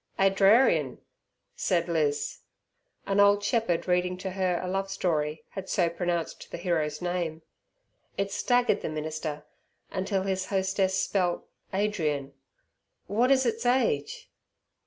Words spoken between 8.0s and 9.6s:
It staggered the minister,